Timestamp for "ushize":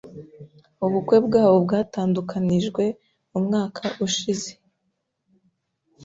4.05-4.51